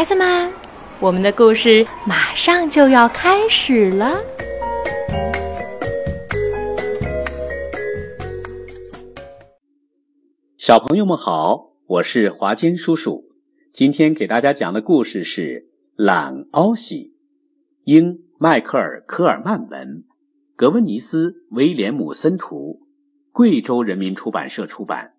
[0.00, 0.50] 孩子们，
[0.98, 4.18] 我们的故事马上就要开始了。
[10.56, 13.26] 小朋友们好，我是华坚叔叔。
[13.70, 15.68] 今天给大家讲的故事是
[16.02, 16.96] 《懒奥喜》，
[17.84, 20.04] 英·迈克尔·科尔曼文，
[20.56, 22.80] 格温尼斯·威廉姆森图，
[23.32, 25.12] 贵州人民出版社出版。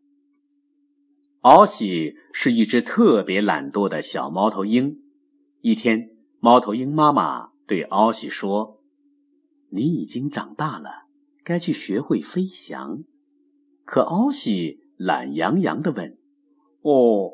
[1.42, 5.00] 奥喜是一只特别懒惰的小猫头鹰。
[5.62, 8.80] 一天，猫头鹰妈妈对奥喜说
[9.72, 11.08] ：“你已经长大了，
[11.44, 13.04] 该去学会飞翔。”
[13.86, 16.16] 可奥喜懒洋洋地问
[16.84, 17.32] ：“哦，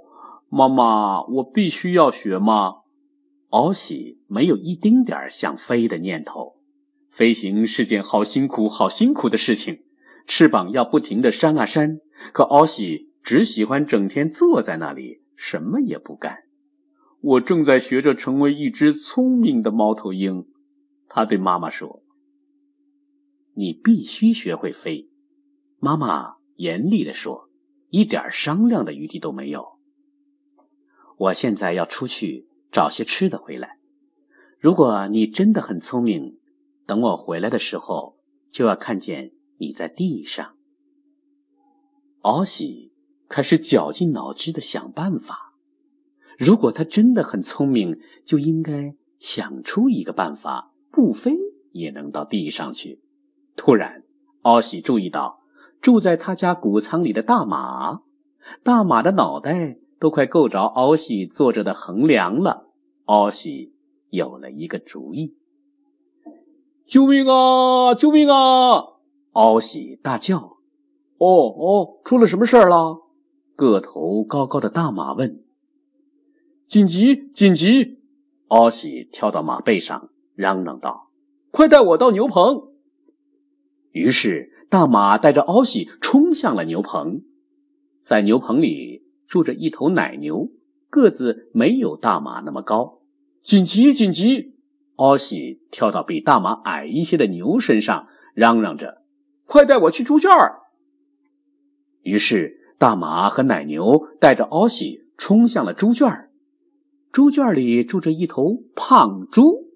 [0.47, 2.75] 妈妈，我必须要学吗？”
[3.51, 6.61] 奥喜没有一丁点儿想飞的念头。
[7.09, 9.83] 飞行是件好辛苦、好辛苦的事情，
[10.25, 11.99] 翅膀要不停地扇啊扇。
[12.31, 13.07] 可奥喜。
[13.27, 16.45] 只喜欢整天坐在那里，什么也不干。
[17.19, 20.47] 我正在学着成为一只聪明的猫头鹰，
[21.09, 22.03] 他对妈妈说
[23.53, 25.09] ：“你必须学会飞。”
[25.77, 27.49] 妈妈严厉地说
[27.91, 29.77] ：“一点商量的余地都没有。”
[31.19, 33.77] 我现在要出去找些吃的回来。
[34.57, 36.39] 如果你真的很聪明，
[36.85, 38.17] 等我回来的时候，
[38.49, 40.55] 就要看见你在地上。
[42.21, 42.93] 奥喜。
[43.29, 45.53] 开始绞尽脑汁的想办法。
[46.37, 51.35] 如果他真的很聪明，就应该想出一个办法，不飞
[51.71, 53.01] 也能到地上去。
[53.55, 54.03] 突然，
[54.43, 55.41] 奥喜注意到
[55.81, 58.01] 住在他家谷仓里的大马，
[58.63, 62.69] 大马的脑袋都快够着奥喜坐着的横梁了。
[63.05, 63.73] 奥喜
[64.09, 65.35] 有了一个主意
[66.85, 67.95] ：“救命啊！
[67.95, 68.83] 救命啊！”
[69.33, 70.57] 奥喜大叫
[71.17, 73.05] ：“哦哦，出了什么事儿了？”
[73.57, 75.43] 个头高高的大马问
[76.67, 77.27] ：“紧急！
[77.33, 77.97] 紧急！”
[78.49, 81.09] 奥喜跳到马背上，嚷嚷道
[81.49, 82.67] ：“快带我到牛棚！”
[83.91, 87.23] 于是大马带着奥喜冲向了牛棚。
[87.99, 90.51] 在牛棚里住着一头奶牛，
[90.91, 93.01] 个子没有大马那么高。
[93.41, 93.91] 紧急！
[93.91, 94.53] 紧急！
[94.97, 99.01] 奥喜跳到比大马矮一些的牛身上，嚷嚷着
[99.45, 100.29] ：“快带我去猪圈！”
[102.03, 102.55] 于是。
[102.79, 106.29] 大马和奶牛带着奥西冲向了猪圈，
[107.11, 109.71] 猪圈里住着一头胖猪。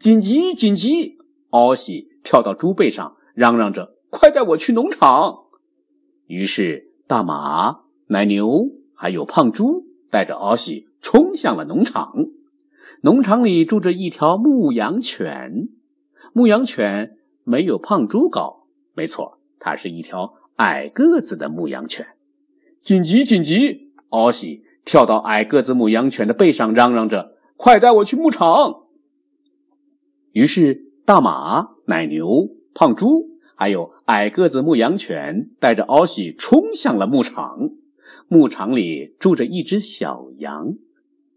[0.00, 0.52] 紧急！
[0.52, 1.16] 紧急！
[1.50, 5.44] 奥西跳到猪背上，嚷嚷着：“快带我去农场！”
[6.26, 12.12] 于是，大马、奶牛还有胖猪带着奥西冲向了农场。
[13.02, 15.68] 农场里住着一条牧羊犬，
[16.32, 22.04] 牧羊犬没有胖猪高，没错，它是一条矮个子的牧羊犬。
[22.84, 23.24] 紧急！
[23.24, 23.94] 紧急！
[24.10, 28.84] 奥喜跳到矮个子牧羊犬的背上，嚷嚷着：“快带我去牧场！”
[30.32, 37.70] 于是，大马、奶牛、胖猪还有矮个子牧羊犬带着奥喜冲向了牧场。
[38.28, 40.74] 牧场里住着一只小羊。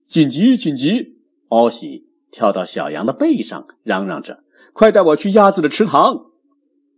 [0.04, 0.58] 紧急！
[0.58, 1.16] 紧急！
[1.48, 4.44] 奥喜跳到小羊的背上，嚷嚷着
[4.74, 6.26] ：“快带我去鸭子的池塘！”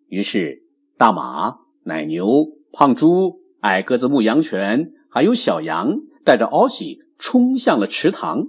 [0.10, 0.64] 于是，
[0.98, 3.39] 大马、奶牛、胖猪。
[3.62, 8.48] 矮个子牧羊犬还有小羊带着奥西冲向了池塘，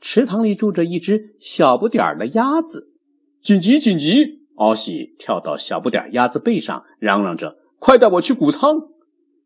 [0.00, 2.92] 池塘里住着一只小不点儿的鸭子。
[3.40, 3.78] 紧急！
[3.78, 4.40] 紧急！
[4.56, 8.88] 奥西跳到小不点儿鸭子背上，嚷嚷着：“快带我去谷仓！”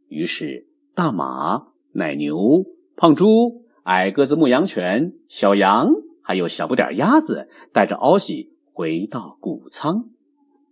[0.09, 2.65] 于是，大马、奶牛、
[2.97, 10.09] 胖猪、矮个子牧羊犬、小羊还有小不点儿鸭子带着奥西回到谷仓。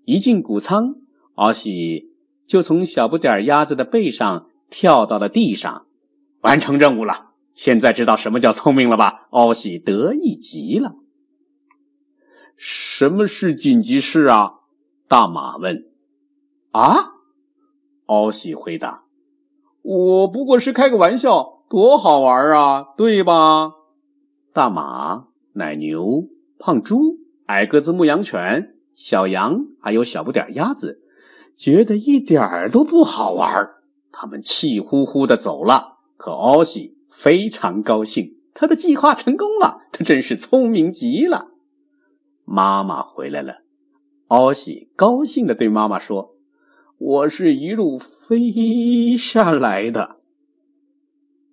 [0.04, 0.96] 一进谷仓，
[1.34, 2.11] 奥西。
[2.46, 5.86] 就从小不点鸭子的背上跳到了地上，
[6.40, 7.32] 完成任务了。
[7.54, 9.26] 现在知道什么叫聪明了吧？
[9.30, 10.94] 奥喜得意极了。
[12.56, 14.52] 什么是紧急事啊？
[15.06, 15.84] 大马问。
[16.70, 17.12] 啊？
[18.06, 19.04] 奥喜回答
[19.82, 23.72] ：“我不过是开个玩笑，多好玩啊，对吧？”
[24.52, 26.28] 大马、奶牛、
[26.58, 31.01] 胖猪、矮个子牧羊犬、小羊，还有小不点鸭子。
[31.62, 33.48] 觉得一点儿都不好玩
[34.10, 35.98] 他们气呼呼的走了。
[36.16, 41.52] 可奥西非常高兴，他的计划成功了，他真是聪明极了。
[42.44, 43.58] 妈妈回来了，
[44.26, 46.34] 奥西高兴的对妈妈说
[46.98, 50.16] ：“我是一路飞下来的。”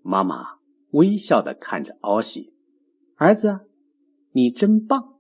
[0.01, 0.55] 妈妈
[0.94, 2.51] 微笑的看着奥西，
[3.17, 3.59] 儿子，
[4.31, 5.17] 你真棒。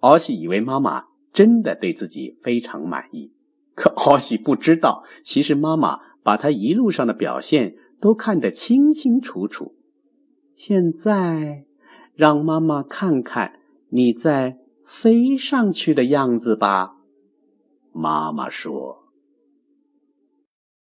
[0.00, 3.32] 奥西以为妈妈真的对自己非常满意。
[3.84, 9.74] 可奥喜不知道，其实妈妈把他一路上的表现都看得清清楚楚。
[10.54, 11.64] 现在
[12.14, 13.58] 让妈妈看看
[13.88, 16.98] 你在飞上去的样子吧。”
[17.92, 19.01] 妈妈说。